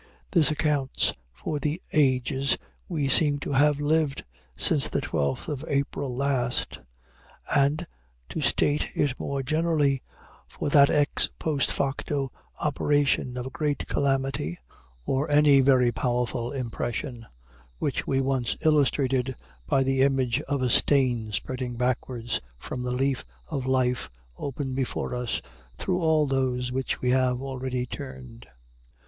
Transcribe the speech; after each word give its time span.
This 0.31 0.49
accounts 0.49 1.13
for 1.31 1.59
the 1.59 1.79
ages 1.93 2.57
we 2.89 3.07
seem 3.07 3.37
to 3.41 3.51
have 3.51 3.79
lived 3.79 4.23
since 4.57 4.87
the 4.89 4.99
twelfth 5.01 5.47
of 5.47 5.63
April 5.67 6.15
last, 6.15 6.79
and, 7.55 7.85
to 8.29 8.41
state 8.41 8.87
it 8.95 9.19
more 9.19 9.43
generally, 9.43 10.01
for 10.47 10.69
that 10.69 10.89
ex 10.89 11.29
post 11.37 11.71
facto 11.71 12.31
operation 12.57 13.37
of 13.37 13.45
a 13.45 13.51
great 13.51 13.85
calamity, 13.87 14.57
or 15.05 15.29
any 15.29 15.59
very 15.59 15.91
powerful 15.91 16.51
impression, 16.51 17.27
which 17.77 18.07
we 18.07 18.19
once 18.21 18.57
illustrated 18.65 19.35
by 19.67 19.83
the 19.83 20.01
image 20.01 20.41
of 20.47 20.63
a 20.63 20.69
stain 20.71 21.31
spreading 21.31 21.75
backwards 21.77 22.41
from 22.57 22.81
the 22.81 22.91
leaf 22.91 23.23
of 23.49 23.67
life 23.67 24.09
open 24.35 24.73
before 24.73 25.13
us 25.13 25.43
through 25.77 26.01
all 26.01 26.25
those 26.25 26.71
which 26.71 27.01
we 27.03 27.11
have 27.11 27.39
already 27.39 27.85
turned. 27.85 28.47